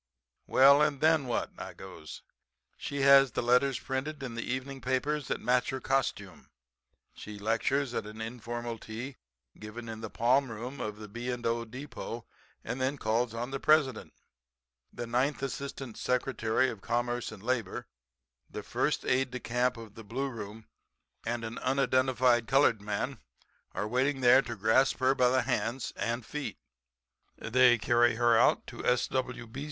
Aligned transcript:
"'Well 0.47 0.81
and 0.81 0.99
then 0.99 1.27
what?' 1.27 1.51
I 1.59 1.73
goes. 1.75 2.23
'She 2.75 3.01
has 3.01 3.33
the 3.33 3.43
letters 3.43 3.77
printed 3.77 4.23
in 4.23 4.33
the 4.33 4.41
evening 4.41 4.81
papers 4.81 5.27
that 5.27 5.39
match 5.39 5.69
her 5.69 5.79
costume, 5.79 6.49
she 7.13 7.37
lectures 7.37 7.93
at 7.93 8.07
an 8.07 8.19
informal 8.19 8.79
tea 8.79 9.17
given 9.59 9.87
in 9.87 10.01
the 10.01 10.09
palm 10.09 10.49
room 10.49 10.81
of 10.81 10.97
the 10.97 11.07
B. 11.07 11.31
& 11.33 11.45
O. 11.45 11.65
Depot 11.65 12.25
and 12.63 12.81
then 12.81 12.97
calls 12.97 13.35
on 13.35 13.51
the 13.51 13.59
President. 13.59 14.11
The 14.91 15.05
ninth 15.05 15.43
Assistant 15.43 15.95
Secretary 15.99 16.67
of 16.71 16.81
Commerce 16.81 17.31
and 17.31 17.43
Labor, 17.43 17.85
the 18.49 18.63
first 18.63 19.05
aide 19.05 19.29
de 19.29 19.39
camp 19.39 19.77
of 19.77 19.93
the 19.93 20.03
Blue 20.03 20.29
Room 20.29 20.65
and 21.27 21.43
an 21.45 21.59
unidentified 21.59 22.47
colored 22.47 22.81
man 22.81 23.19
are 23.73 23.87
waiting 23.87 24.21
there 24.21 24.41
to 24.41 24.55
grasp 24.55 24.97
her 24.97 25.13
by 25.13 25.29
the 25.29 25.43
hands 25.43 25.93
and 25.95 26.25
feet. 26.25 26.57
They 27.37 27.77
carry 27.77 28.15
her 28.15 28.35
out 28.35 28.65
to 28.65 28.83
S.W. 28.83 29.45
B. 29.45 29.59